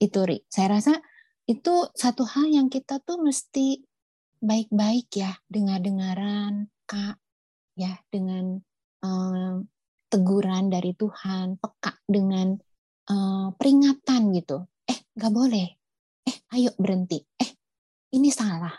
[0.01, 0.41] itu Ri.
[0.47, 0.97] Saya rasa
[1.45, 3.83] itu satu hal yang kita tuh mesti
[4.41, 7.21] baik-baik ya dengar-dengaran Kak
[7.77, 8.57] ya dengan
[9.05, 9.67] um,
[10.11, 12.57] teguran dari Tuhan, peka dengan
[13.11, 14.65] uh, peringatan gitu.
[14.89, 15.67] Eh, nggak boleh.
[16.27, 17.21] Eh, ayo berhenti.
[17.39, 17.60] Eh,
[18.11, 18.73] ini salah.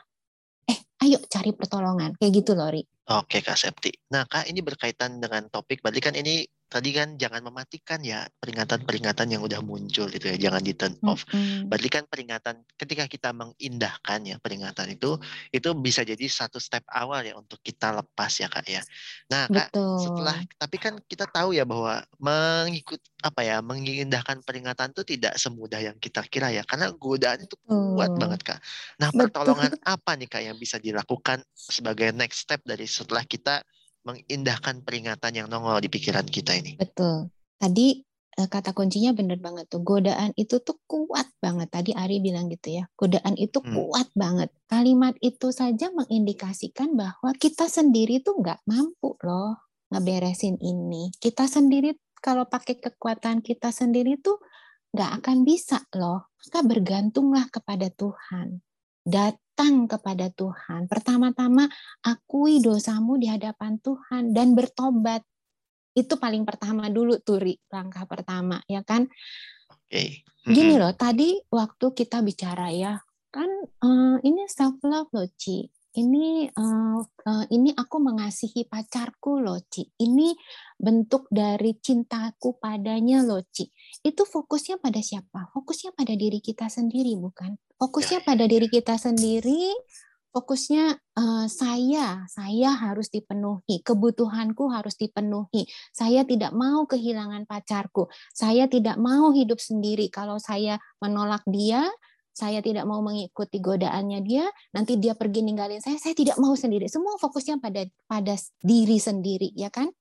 [0.69, 2.17] Eh, ayo cari pertolongan.
[2.21, 2.83] Kayak gitu loh, Ri.
[3.13, 3.91] Oke, Kak Septi.
[4.15, 9.29] Nah, Kak, ini berkaitan dengan topik, berarti kan ini tadi kan jangan mematikan ya peringatan-peringatan
[9.29, 11.69] yang udah muncul gitu ya jangan di turn off mm-hmm.
[11.69, 15.21] berarti kan peringatan ketika kita mengindahkan ya peringatan itu
[15.53, 18.81] itu bisa jadi satu step awal ya untuk kita lepas ya kak ya
[19.29, 20.01] nah kak Betul.
[20.01, 25.79] setelah tapi kan kita tahu ya bahwa mengikut apa ya mengindahkan peringatan itu tidak semudah
[25.85, 28.59] yang kita kira ya karena godaan itu kuat banget kak
[28.97, 29.93] nah pertolongan Betul.
[29.93, 33.61] apa nih kak yang bisa dilakukan sebagai next step dari setelah kita
[34.03, 36.75] mengindahkan peringatan yang nongol di pikiran kita ini.
[36.79, 37.31] Betul.
[37.59, 38.03] Tadi
[38.39, 39.83] eh, kata kuncinya benar banget tuh.
[39.83, 41.71] Godaan itu tuh kuat banget.
[41.71, 42.85] Tadi Ari bilang gitu ya.
[42.99, 43.73] Godaan itu hmm.
[43.73, 44.51] kuat banget.
[44.67, 51.13] Kalimat itu saja mengindikasikan bahwa kita sendiri tuh nggak mampu loh ngeberesin ini.
[51.15, 54.41] Kita sendiri kalau pakai kekuatan kita sendiri tuh
[54.95, 56.33] nggak akan bisa loh.
[56.43, 58.63] Maka bergantunglah kepada Tuhan.
[59.03, 60.89] Dat datang kepada Tuhan.
[60.89, 61.69] Pertama-tama
[62.01, 65.21] akui dosamu di hadapan Tuhan dan bertobat.
[65.93, 69.05] Itu paling pertama dulu Turi, langkah pertama ya kan.
[69.69, 69.93] Oke.
[69.93, 70.09] Okay.
[70.49, 72.97] Gini loh, tadi waktu kita bicara ya,
[73.29, 73.47] kan
[73.85, 79.93] uh, ini self love loh Ci ini uh, uh, ini aku mengasihi pacarku loh Ci
[80.01, 80.33] ini
[80.81, 83.69] bentuk dari cintaku padanya loh Ci
[84.01, 88.71] itu fokusnya pada siapa fokusnya pada diri kita sendiri bukan fokusnya ya, pada ya, diri
[88.71, 88.79] ya.
[88.79, 89.75] kita sendiri
[90.31, 98.71] fokusnya uh, saya saya harus dipenuhi kebutuhanku harus dipenuhi saya tidak mau kehilangan pacarku saya
[98.71, 101.91] tidak mau hidup sendiri kalau saya menolak dia
[102.33, 106.89] saya tidak mau mengikuti godaannya dia, nanti dia pergi ninggalin saya, saya tidak mau sendiri.
[106.89, 109.93] Semua fokusnya pada pada diri sendiri, ya kan?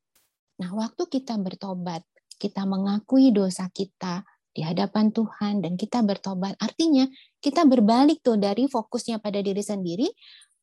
[0.63, 2.07] Nah, waktu kita bertobat,
[2.39, 7.07] kita mengakui dosa kita di hadapan Tuhan dan kita bertobat, artinya
[7.39, 10.07] kita berbalik tuh dari fokusnya pada diri sendiri,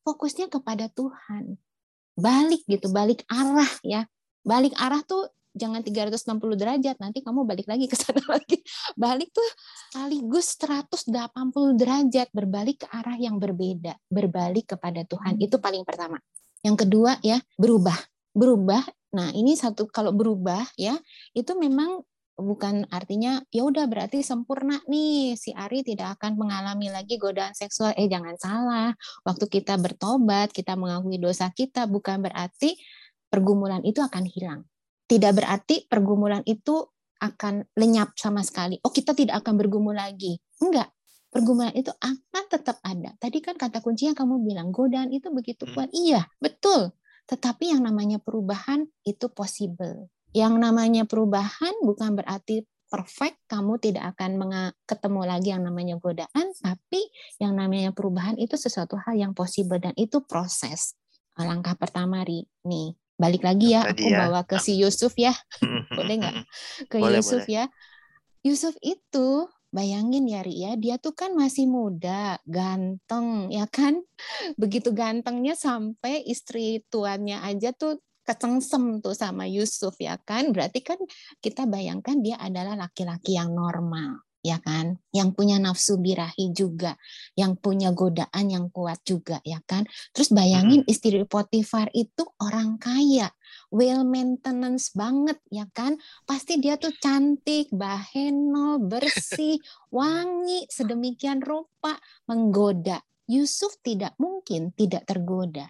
[0.05, 1.57] fokusnya kepada Tuhan.
[2.13, 4.05] Balik gitu, balik arah ya.
[4.45, 6.21] Balik arah tuh jangan 360
[6.55, 8.61] derajat nanti kamu balik lagi ke sana lagi.
[8.93, 9.49] Balik tuh
[9.89, 11.09] sekaligus 180
[11.75, 15.41] derajat berbalik ke arah yang berbeda berbalik kepada Tuhan.
[15.41, 16.21] Itu paling pertama.
[16.61, 17.97] Yang kedua ya berubah.
[18.35, 20.93] Berubah nah ini satu kalau berubah ya
[21.33, 22.05] itu memang
[22.39, 27.91] bukan artinya ya udah berarti sempurna nih si Ari tidak akan mengalami lagi godaan seksual
[27.99, 28.95] eh jangan salah
[29.27, 32.79] waktu kita bertobat kita mengakui dosa kita bukan berarti
[33.27, 34.63] pergumulan itu akan hilang
[35.09, 36.85] tidak berarti pergumulan itu
[37.19, 38.79] akan lenyap sama sekali.
[38.81, 40.39] Oh, kita tidak akan bergumul lagi.
[40.63, 40.93] Enggak.
[41.29, 43.13] Pergumulan itu akan tetap ada.
[43.21, 45.73] Tadi kan kata kuncinya kamu bilang godaan itu begitu hmm.
[45.77, 45.89] kuat.
[45.93, 46.93] Iya, betul.
[47.29, 50.09] Tetapi yang namanya perubahan itu possible.
[50.35, 54.41] Yang namanya perubahan bukan berarti perfect, kamu tidak akan
[54.89, 57.01] ketemu lagi yang namanya godaan, tapi
[57.37, 60.97] yang namanya perubahan itu sesuatu hal yang possible dan itu proses.
[61.37, 64.19] Langkah pertama, Ri, nih balik lagi ya, Tadi aku ya.
[64.25, 65.31] bawa ke si Yusuf ya,
[65.97, 66.35] boleh nggak?
[66.89, 67.55] Ke boleh, Yusuf boleh.
[67.55, 67.63] ya.
[68.41, 69.27] Yusuf itu
[69.69, 74.01] bayangin ya Ri ya, dia tuh kan masih muda, ganteng ya kan.
[74.57, 80.53] Begitu gantengnya sampai istri tuannya aja tuh kecengsem tuh sama Yusuf ya kan.
[80.53, 81.01] Berarti kan
[81.41, 86.95] kita bayangkan dia adalah laki-laki yang normal ya kan, yang punya nafsu birahi juga,
[87.35, 89.83] yang punya godaan yang kuat juga ya kan.
[90.15, 93.31] Terus bayangin istri Potifar itu orang kaya,
[93.67, 95.99] well maintenance banget ya kan.
[96.23, 99.59] Pasti dia tuh cantik, baheno, bersih,
[99.95, 101.99] wangi, sedemikian rupa,
[102.31, 103.03] menggoda.
[103.29, 105.69] Yusuf tidak mungkin tidak tergoda.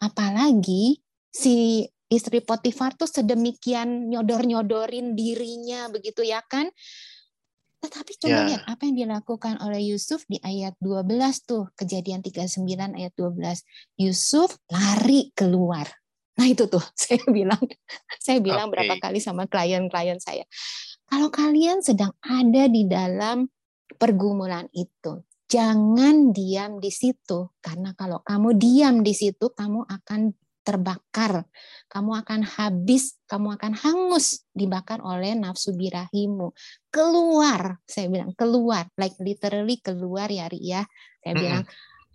[0.00, 1.03] Apalagi
[1.34, 6.70] si istri Potifar tuh sedemikian nyodor-nyodorin dirinya begitu ya kan.
[7.82, 8.46] Tetapi coba yeah.
[8.48, 11.04] lihat apa yang dilakukan oleh Yusuf di ayat 12
[11.44, 12.64] tuh, kejadian 39
[12.96, 14.00] ayat 12.
[14.00, 15.84] Yusuf lari keluar.
[16.40, 17.60] Nah itu tuh saya bilang,
[18.16, 18.86] saya bilang okay.
[18.86, 20.48] berapa kali sama klien-klien saya.
[21.04, 23.44] Kalau kalian sedang ada di dalam
[24.00, 30.32] pergumulan itu, jangan diam di situ karena kalau kamu diam di situ kamu akan
[30.64, 31.44] terbakar,
[31.92, 36.50] kamu akan habis, kamu akan hangus dibakar oleh nafsu birahimu.
[36.88, 40.82] Keluar, saya bilang keluar, like literally keluar ya Ri ya.
[41.20, 41.64] Saya bilang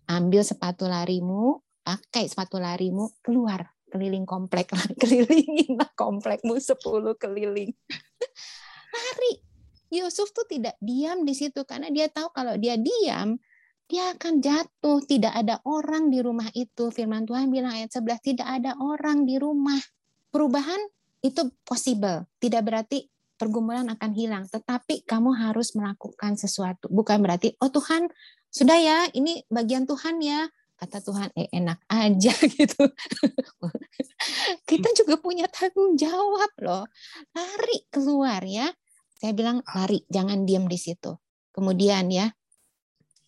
[0.09, 4.69] ambil sepatu larimu, pakai sepatu larimu, keluar keliling komplek,
[5.01, 7.73] kelilingin komplekmu sepuluh keliling.
[8.93, 9.33] Lari.
[9.89, 13.41] Yusuf tuh tidak diam di situ karena dia tahu kalau dia diam,
[13.89, 15.01] dia akan jatuh.
[15.01, 16.93] Tidak ada orang di rumah itu.
[16.93, 19.81] Firman Tuhan bilang ayat 11, tidak ada orang di rumah.
[20.29, 20.77] Perubahan
[21.25, 22.29] itu possible.
[22.37, 24.45] Tidak berarti pergumulan akan hilang.
[24.45, 26.85] Tetapi kamu harus melakukan sesuatu.
[26.93, 28.05] Bukan berarti, oh Tuhan,
[28.53, 30.45] sudah ya, ini bagian Tuhan ya.
[30.79, 32.83] Kata Tuhan, eh enak aja gitu.
[34.63, 36.85] Kita juga punya tanggung jawab loh.
[37.35, 38.69] Lari keluar ya.
[39.19, 41.19] Saya bilang lari, jangan diam di situ.
[41.51, 42.31] Kemudian ya,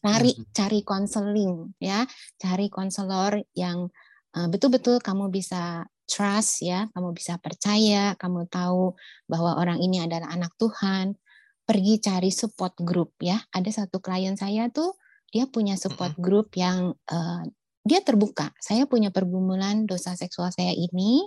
[0.01, 2.01] Lari cari konseling ya,
[2.41, 3.85] cari konselor yang
[4.33, 8.97] eh, betul-betul kamu bisa trust ya, kamu bisa percaya, kamu tahu
[9.29, 11.15] bahwa orang ini adalah anak Tuhan.
[11.61, 13.39] Pergi cari support group ya.
[13.53, 14.97] Ada satu klien saya tuh
[15.31, 17.43] dia punya support group yang uh,
[17.85, 18.51] dia terbuka.
[18.59, 21.23] Saya punya pergumulan dosa seksual saya ini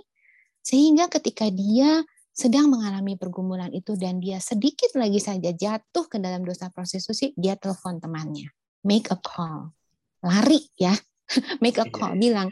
[0.61, 2.03] sehingga ketika dia
[2.35, 7.55] sedang mengalami pergumulan itu dan dia sedikit lagi saja jatuh ke dalam dosa prostitusi, dia
[7.55, 8.51] telepon temannya
[8.85, 9.73] make a call.
[10.21, 10.93] Lari ya,
[11.63, 12.13] make a iya, call.
[12.15, 12.21] Iya.
[12.21, 12.49] Bilang,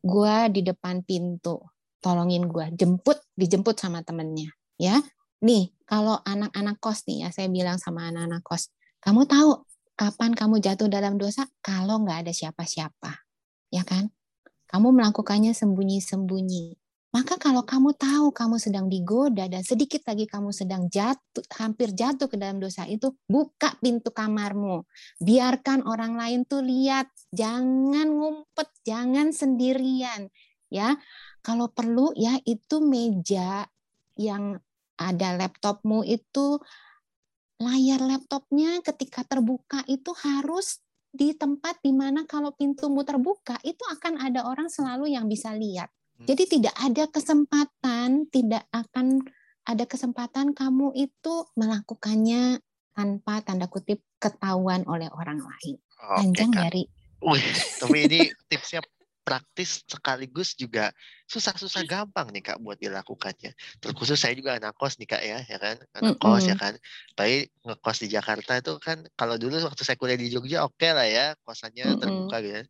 [0.00, 1.58] gue di depan pintu,
[1.98, 2.70] tolongin gue.
[2.78, 4.54] Jemput, dijemput sama temennya.
[4.78, 5.02] Ya,
[5.42, 8.70] nih kalau anak-anak kos nih ya, saya bilang sama anak-anak kos,
[9.02, 9.66] kamu tahu
[9.98, 11.46] kapan kamu jatuh dalam dosa?
[11.60, 13.26] Kalau nggak ada siapa-siapa,
[13.74, 14.10] ya kan?
[14.70, 16.83] Kamu melakukannya sembunyi-sembunyi.
[17.14, 22.26] Maka kalau kamu tahu kamu sedang digoda dan sedikit lagi kamu sedang jatuh, hampir jatuh
[22.26, 24.82] ke dalam dosa itu, buka pintu kamarmu.
[25.22, 27.06] Biarkan orang lain tuh lihat.
[27.30, 30.26] Jangan ngumpet, jangan sendirian.
[30.74, 30.98] Ya,
[31.46, 33.62] kalau perlu ya itu meja
[34.18, 34.58] yang
[34.98, 36.58] ada laptopmu itu
[37.62, 40.82] layar laptopnya ketika terbuka itu harus
[41.14, 45.94] di tempat di mana kalau pintumu terbuka itu akan ada orang selalu yang bisa lihat.
[46.24, 49.20] Jadi tidak ada kesempatan, tidak akan
[49.64, 52.60] ada kesempatan kamu itu melakukannya
[52.96, 55.76] tanpa tanda kutip ketahuan oleh orang lain.
[55.96, 56.88] Panjang dari.
[57.24, 57.40] Wih,
[57.80, 58.80] tapi ini tipsnya
[59.24, 60.92] praktis sekaligus juga
[61.24, 63.56] susah-susah gampang nih kak buat dilakukannya.
[63.80, 66.36] Terkhusus saya juga anak kos nih kak ya, ya kan, anak mm -hmm.
[66.36, 66.76] kos ya kan.
[67.16, 70.92] Baik ngekos di Jakarta itu kan, kalau dulu waktu saya kuliah di Jogja oke okay
[70.92, 72.00] lah ya, kosannya mm -hmm.
[72.04, 72.62] terbuka gitu.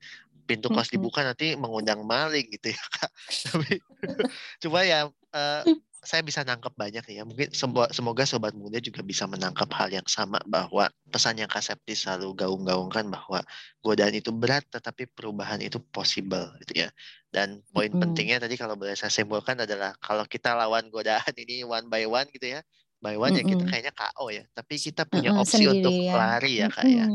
[0.45, 3.11] Pintu kos dibuka nanti mengundang maling gitu ya kak.
[3.49, 3.73] Tapi
[4.63, 5.63] coba ya uh,
[6.05, 7.25] saya bisa nangkep banyak ya.
[7.25, 7.49] Mungkin
[7.91, 12.37] semoga sobat muda juga bisa menangkap hal yang sama bahwa pesan yang Kak Septi selalu
[12.37, 13.41] gaung-gaungkan bahwa
[13.81, 16.89] godaan itu berat tetapi perubahan itu possible gitu ya.
[17.33, 17.99] Dan poin mm.
[18.05, 22.29] pentingnya tadi kalau boleh saya simpulkan adalah kalau kita lawan godaan ini one by one
[22.31, 22.61] gitu ya.
[23.01, 23.49] By one mm -mm.
[23.49, 24.45] ya kita kayaknya KO ya.
[24.53, 26.13] Tapi kita punya opsi Sendiri, untuk ya.
[26.15, 27.09] lari ya Kak ya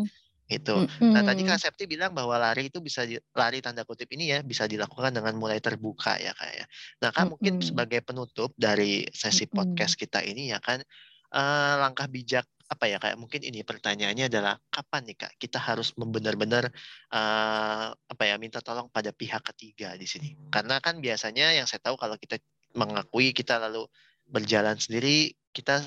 [0.49, 0.75] itu.
[0.75, 1.13] Mm-hmm.
[1.13, 4.41] Nah tadi Kak Septi bilang bahwa lari itu bisa di, lari tanda kutip ini ya
[4.41, 6.65] bisa dilakukan dengan mulai terbuka ya Kak ya.
[7.05, 7.29] Nah kan mm-hmm.
[7.37, 9.55] mungkin sebagai penutup dari sesi mm-hmm.
[9.55, 10.81] podcast kita ini ya kan
[11.37, 15.89] uh, langkah bijak apa ya kayak mungkin ini pertanyaannya adalah kapan nih kak kita harus
[15.97, 16.69] benar-benar
[17.09, 21.81] uh, apa ya minta tolong pada pihak ketiga di sini karena kan biasanya yang saya
[21.81, 22.37] tahu kalau kita
[22.77, 23.89] mengakui kita lalu
[24.29, 25.81] berjalan sendiri kita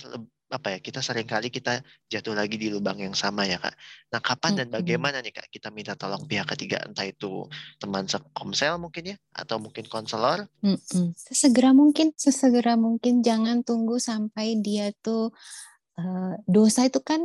[0.53, 1.81] apa ya kita sering kali kita
[2.13, 3.73] jatuh lagi di lubang yang sama ya kak.
[4.13, 7.49] Nah kapan dan bagaimana nih kak kita minta tolong pihak ketiga entah itu
[7.81, 10.45] teman sekomsel mungkin ya atau mungkin konselor?
[11.17, 15.33] Sesegera mungkin, sesegera mungkin jangan tunggu sampai dia tuh
[15.97, 17.21] uh, dosa itu kan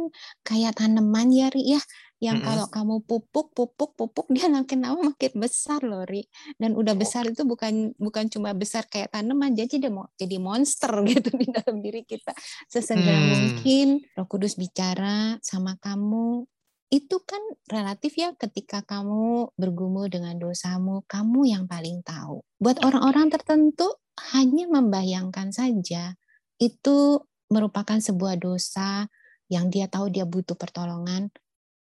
[0.47, 1.81] kayak tanaman ya Ri ya
[2.17, 2.49] yang mm-hmm.
[2.49, 6.25] kalau kamu pupuk pupuk pupuk dia makin lama makin besar loh Ri.
[6.57, 10.89] Dan udah besar itu bukan bukan cuma besar kayak tanaman jadi dia mau jadi monster
[11.09, 12.33] gitu di dalam diri kita.
[12.65, 13.29] Sesegera hmm.
[13.29, 16.45] mungkin Roh Kudus bicara sama kamu.
[16.87, 22.41] Itu kan relatif ya ketika kamu bergumul dengan dosamu kamu yang paling tahu.
[22.57, 23.91] Buat orang-orang tertentu
[24.33, 26.17] hanya membayangkan saja
[26.57, 29.05] itu merupakan sebuah dosa
[29.47, 31.31] yang dia tahu dia butuh pertolongan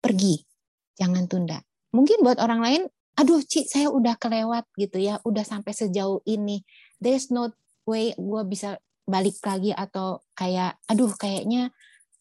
[0.02, 0.42] pergi,
[0.98, 1.62] jangan tunda.
[1.94, 2.82] Mungkin buat orang lain,
[3.16, 6.66] aduh Ci, saya udah kelewat gitu ya, udah sampai sejauh ini.
[6.98, 7.54] There's no
[7.86, 11.70] way gue bisa balik lagi atau kayak, aduh kayaknya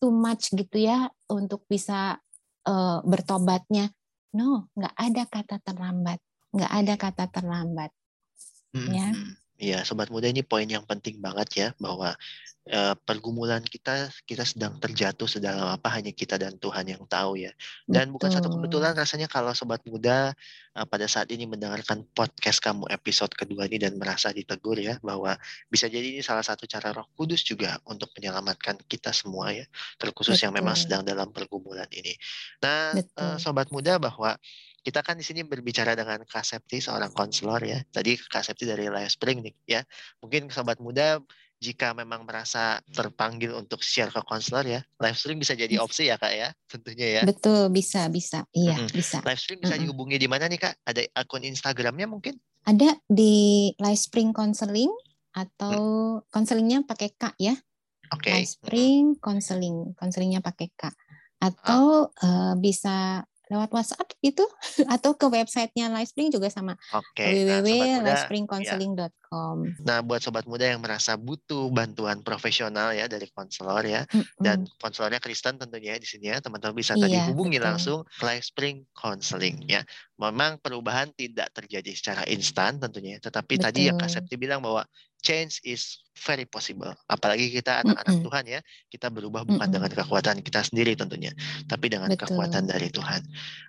[0.01, 2.21] too much gitu ya untuk bisa
[2.69, 3.93] uh, bertobatnya.
[4.31, 6.19] No, nggak ada kata terlambat,
[6.55, 7.91] nggak ada kata terlambat.
[8.71, 8.91] Hmm.
[8.95, 9.09] Ya.
[9.61, 12.17] Iya, sobat muda ini poin yang penting banget ya bahwa
[12.73, 17.53] uh, pergumulan kita kita sedang terjatuh sedalam apa hanya kita dan Tuhan yang tahu ya.
[17.85, 18.13] Dan Betul.
[18.17, 20.33] bukan satu kebetulan rasanya kalau sobat muda
[20.81, 25.37] uh, pada saat ini mendengarkan podcast kamu episode kedua ini dan merasa ditegur ya bahwa
[25.69, 29.69] bisa jadi ini salah satu cara Roh Kudus juga untuk menyelamatkan kita semua ya,
[30.01, 30.45] terkhusus Betul.
[30.49, 32.17] yang memang sedang dalam pergumulan ini.
[32.65, 34.41] Nah, uh, sobat muda bahwa
[34.81, 37.81] kita kan di sini berbicara dengan Kak Septi seorang konselor ya.
[37.89, 39.81] Tadi Kak Septi dari Live Spring nih ya.
[40.25, 41.21] Mungkin sobat muda
[41.61, 46.17] jika memang merasa terpanggil untuk share ke konselor ya, live stream bisa jadi opsi ya
[46.17, 47.23] kak ya, tentunya ya.
[47.29, 48.97] Betul, bisa, bisa, iya, mm-hmm.
[48.97, 49.21] bisa.
[49.21, 49.85] Live stream bisa mm-hmm.
[49.85, 50.75] dihubungi di mana nih kak?
[50.89, 52.41] Ada akun Instagramnya mungkin?
[52.65, 54.89] Ada di Live Spring Counseling
[55.37, 55.81] atau
[56.33, 57.53] konselingnya pakai K ya.
[58.17, 58.33] Oke.
[58.33, 58.41] Okay.
[58.41, 60.89] Live Spring Counseling, konselingnya pakai K.
[61.45, 62.25] Atau oh.
[62.25, 64.47] uh, bisa lewat WhatsApp gitu
[64.95, 67.43] atau ke websitenya Livespring juga sama okay.
[69.31, 74.43] Nah, nah, buat sobat muda yang merasa butuh bantuan profesional ya dari konselor ya mm-hmm.
[74.43, 77.69] dan konselornya Kristen tentunya di sini ya teman-teman bisa iya, tadi hubungi betul.
[77.71, 79.87] langsung Livespring Counseling ya.
[80.21, 83.65] Memang perubahan tidak terjadi secara instan tentunya, tetapi betul.
[83.71, 84.85] tadi yang Kak Septi bilang bahwa
[85.21, 86.93] change is very possible.
[87.09, 88.27] Apalagi kita anak-anak mm -mm.
[88.29, 88.61] Tuhan ya,
[88.93, 89.75] kita berubah bukan mm -mm.
[89.77, 91.33] dengan kekuatan kita sendiri tentunya,
[91.69, 92.33] tapi dengan Betul.
[92.35, 93.21] kekuatan dari Tuhan.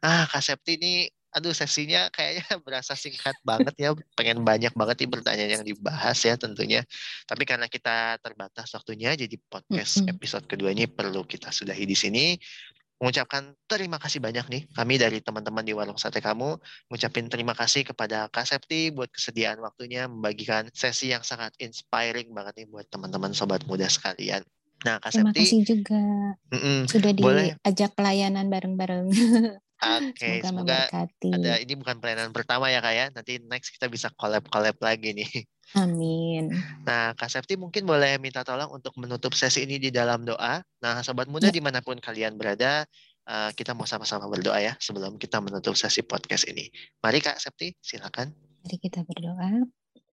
[0.04, 0.94] Ah, Kak Septi ini
[1.32, 6.36] aduh sesinya kayaknya berasa singkat banget ya pengen banyak banget nih pertanyaan yang dibahas ya
[6.36, 6.84] tentunya
[7.24, 10.12] tapi karena kita terbatas waktunya jadi podcast mm -hmm.
[10.12, 12.36] episode kedua ini perlu kita sudahi di sini
[13.02, 17.82] mengucapkan terima kasih banyak nih kami dari teman-teman di warung sate kamu mengucapkan terima kasih
[17.82, 23.34] kepada Kak Septi buat kesediaan waktunya membagikan sesi yang sangat inspiring banget nih buat teman-teman
[23.34, 24.46] sobat muda sekalian.
[24.86, 26.02] Nah, Kak terima Septi, kasih juga
[26.54, 29.10] mm-mm, sudah diajak pelayanan bareng-bareng.
[29.82, 33.06] Oke, okay, semoga, semoga ada ini bukan pelayanan pertama ya kak ya.
[33.10, 35.26] Nanti next kita bisa collab-collab lagi nih.
[35.78, 36.52] Amin.
[36.84, 40.60] Nah, Kak Septi mungkin boleh minta tolong untuk menutup sesi ini di dalam doa.
[40.84, 41.56] Nah, sobat muda ya.
[41.56, 42.84] di mana pun kalian berada,
[43.32, 46.68] uh, kita mau sama-sama berdoa ya sebelum kita menutup sesi podcast ini.
[47.00, 48.36] Mari Kak Septi, silakan.
[48.68, 49.64] Mari kita berdoa.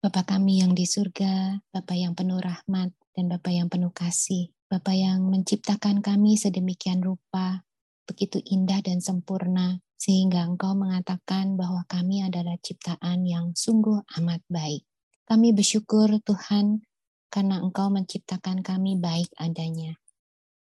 [0.02, 4.50] Bapak kami yang di surga, Bapak yang penuh rahmat, dan Bapak yang penuh kasih.
[4.72, 7.62] Bapak yang menciptakan kami sedemikian rupa,
[8.08, 14.82] begitu indah dan sempurna, sehingga Engkau mengatakan bahwa kami adalah ciptaan yang sungguh amat baik.
[15.32, 16.84] Kami bersyukur Tuhan
[17.32, 19.96] karena Engkau menciptakan kami baik adanya.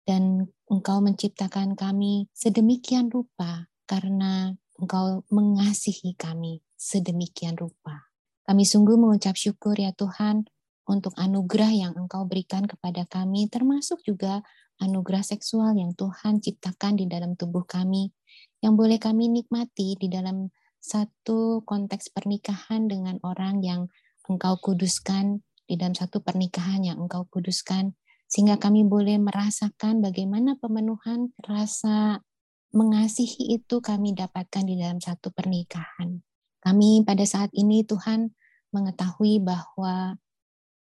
[0.07, 8.15] Dan Engkau menciptakan kami sedemikian rupa karena Engkau mengasihi kami sedemikian rupa.
[8.47, 10.47] Kami sungguh mengucap syukur ya Tuhan
[10.87, 14.39] untuk anugerah yang Engkau berikan kepada kami, termasuk juga
[14.79, 18.15] anugerah seksual yang Tuhan ciptakan di dalam tubuh kami,
[18.63, 20.47] yang boleh kami nikmati di dalam
[20.79, 23.91] satu konteks pernikahan dengan orang yang
[24.31, 27.99] Engkau kuduskan di dalam satu pernikahan yang Engkau kuduskan,
[28.31, 32.23] sehingga kami boleh merasakan bagaimana pemenuhan rasa
[32.71, 36.23] mengasihi itu kami dapatkan di dalam satu pernikahan.
[36.63, 38.31] Kami pada saat ini Tuhan
[38.71, 40.15] mengetahui bahwa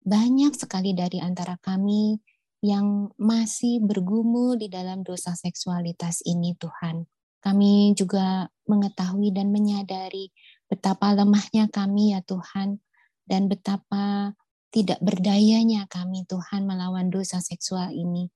[0.05, 2.21] banyak sekali dari antara kami
[2.61, 7.09] yang masih bergumul di dalam dosa seksualitas ini Tuhan.
[7.41, 10.29] Kami juga mengetahui dan menyadari
[10.69, 12.77] betapa lemahnya kami ya Tuhan
[13.25, 14.33] dan betapa
[14.71, 18.31] tidak berdayanya kami Tuhan melawan dosa seksual ini.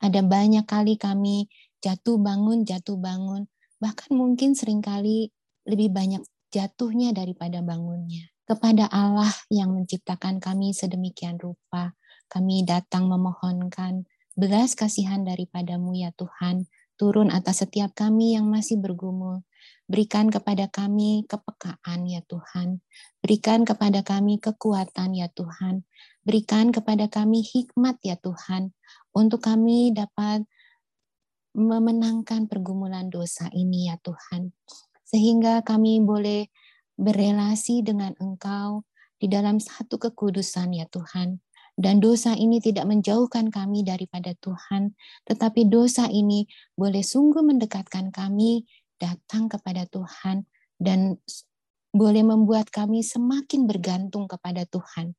[0.00, 1.50] Ada banyak kali kami
[1.82, 3.50] jatuh bangun, jatuh bangun,
[3.82, 5.34] bahkan mungkin sering kali
[5.66, 6.22] lebih banyak
[6.54, 8.30] jatuhnya daripada bangunnya.
[8.46, 11.94] Kepada Allah yang menciptakan kami sedemikian rupa,
[12.26, 16.66] kami datang memohonkan belas kasihan daripadamu ya Tuhan,
[16.98, 19.42] turun atas setiap kami yang masih bergumul.
[19.90, 22.78] Berikan kepada kami kepekaan ya Tuhan.
[23.20, 25.82] Berikan kepada kami kekuatan ya Tuhan.
[26.22, 28.70] Berikan kepada kami hikmat ya Tuhan.
[29.10, 30.46] Untuk kami dapat
[31.54, 34.54] memenangkan pergumulan dosa ini ya Tuhan.
[35.02, 36.46] Sehingga kami boleh
[36.94, 38.86] berelasi dengan Engkau
[39.18, 41.40] di dalam satu kekudusan ya Tuhan.
[41.80, 44.92] Dan dosa ini tidak menjauhkan kami daripada Tuhan,
[45.24, 46.44] tetapi dosa ini
[46.76, 48.68] boleh sungguh mendekatkan kami
[49.00, 50.44] datang kepada Tuhan
[50.76, 51.16] dan
[51.90, 55.16] boleh membuat kami semakin bergantung kepada Tuhan.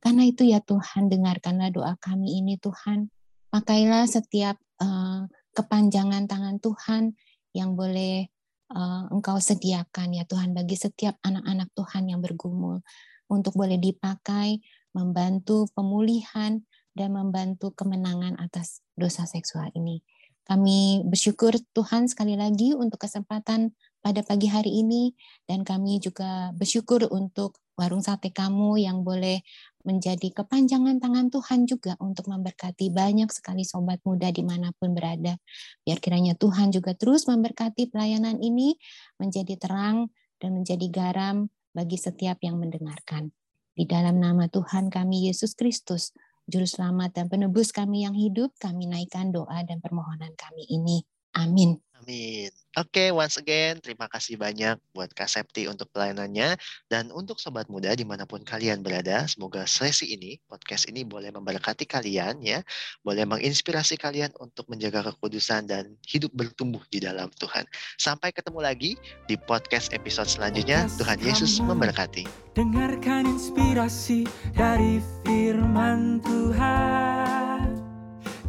[0.00, 3.10] Karena itu ya Tuhan, dengarkanlah doa kami ini Tuhan.
[3.50, 7.18] Pakailah setiap uh, kepanjangan tangan Tuhan
[7.52, 8.28] yang boleh
[8.72, 12.80] uh, Engkau sediakan ya Tuhan bagi setiap anak-anak Tuhan yang bergumul
[13.26, 14.62] untuk boleh dipakai
[14.94, 16.62] membantu pemulihan
[16.96, 20.00] dan membantu kemenangan atas dosa seksual ini.
[20.46, 25.10] Kami bersyukur Tuhan sekali lagi untuk kesempatan pada pagi hari ini
[25.50, 29.42] dan kami juga bersyukur untuk warung sate kamu yang boleh
[29.82, 35.34] menjadi kepanjangan tangan Tuhan juga untuk memberkati banyak sekali sobat muda di mana pun berada.
[35.82, 38.78] Biar kiranya Tuhan juga terus memberkati pelayanan ini
[39.18, 43.34] menjadi terang dan menjadi garam bagi setiap yang mendengarkan.
[43.76, 46.14] Di dalam nama Tuhan kami Yesus Kristus,
[46.46, 51.02] Juru Selamat dan Penebus kami yang hidup, kami naikkan doa dan permohonan kami ini.
[51.36, 51.76] Amin.
[52.06, 52.54] Amin.
[52.78, 56.54] Oke, okay, once again, terima kasih banyak buat Kak Septi untuk pelayanannya.
[56.86, 61.34] Dan untuk sobat muda di mana pun kalian berada, semoga sesi ini, podcast ini boleh
[61.34, 62.62] memberkati kalian ya.
[63.02, 67.66] Boleh menginspirasi kalian untuk menjaga kekudusan dan hidup bertumbuh di dalam Tuhan.
[67.98, 68.94] Sampai ketemu lagi
[69.26, 70.86] di podcast episode selanjutnya.
[71.00, 72.54] Tuhan Yesus memberkati.
[72.54, 77.66] Dengarkan inspirasi dari firman Tuhan.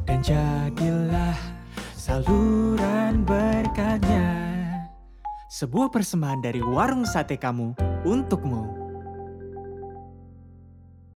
[0.05, 1.57] Dan jadilah
[2.08, 4.32] saluran berkatnya.
[5.51, 7.76] Sebuah persembahan dari warung sate kamu
[8.08, 8.86] untukmu.